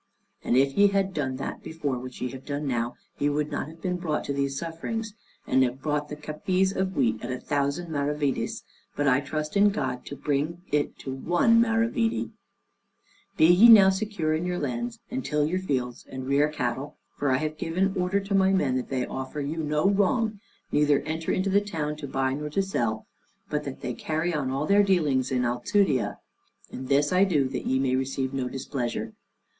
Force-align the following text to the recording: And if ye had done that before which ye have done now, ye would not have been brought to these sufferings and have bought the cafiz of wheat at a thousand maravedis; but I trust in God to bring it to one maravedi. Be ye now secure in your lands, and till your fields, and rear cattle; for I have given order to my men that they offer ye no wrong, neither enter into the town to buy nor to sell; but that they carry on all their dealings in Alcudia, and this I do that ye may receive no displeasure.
And 0.43 0.57
if 0.57 0.73
ye 0.75 0.87
had 0.87 1.13
done 1.13 1.35
that 1.35 1.61
before 1.61 1.99
which 1.99 2.21
ye 2.23 2.31
have 2.31 2.43
done 2.43 2.65
now, 2.65 2.95
ye 3.19 3.29
would 3.29 3.51
not 3.51 3.67
have 3.67 3.83
been 3.83 3.97
brought 3.97 4.23
to 4.23 4.33
these 4.33 4.57
sufferings 4.57 5.13
and 5.45 5.61
have 5.61 5.83
bought 5.83 6.09
the 6.09 6.15
cafiz 6.15 6.75
of 6.75 6.95
wheat 6.97 7.21
at 7.21 7.31
a 7.31 7.39
thousand 7.39 7.91
maravedis; 7.91 8.63
but 8.95 9.07
I 9.07 9.19
trust 9.19 9.55
in 9.55 9.69
God 9.69 10.03
to 10.07 10.15
bring 10.15 10.63
it 10.71 10.97
to 11.01 11.13
one 11.13 11.61
maravedi. 11.61 12.31
Be 13.37 13.45
ye 13.45 13.69
now 13.69 13.91
secure 13.91 14.33
in 14.33 14.43
your 14.43 14.57
lands, 14.57 14.97
and 15.11 15.23
till 15.23 15.45
your 15.45 15.59
fields, 15.59 16.03
and 16.09 16.25
rear 16.25 16.49
cattle; 16.49 16.97
for 17.15 17.29
I 17.29 17.37
have 17.37 17.59
given 17.59 17.93
order 17.95 18.19
to 18.21 18.33
my 18.33 18.51
men 18.51 18.77
that 18.77 18.89
they 18.89 19.05
offer 19.05 19.39
ye 19.39 19.55
no 19.55 19.87
wrong, 19.87 20.39
neither 20.71 21.01
enter 21.01 21.31
into 21.31 21.51
the 21.51 21.61
town 21.61 21.95
to 21.97 22.07
buy 22.07 22.33
nor 22.33 22.49
to 22.49 22.63
sell; 22.63 23.05
but 23.51 23.65
that 23.65 23.81
they 23.81 23.93
carry 23.93 24.33
on 24.33 24.49
all 24.49 24.65
their 24.65 24.81
dealings 24.81 25.31
in 25.31 25.45
Alcudia, 25.45 26.17
and 26.71 26.87
this 26.87 27.13
I 27.13 27.23
do 27.23 27.47
that 27.49 27.67
ye 27.67 27.77
may 27.77 27.95
receive 27.95 28.33
no 28.33 28.49
displeasure. 28.49 29.13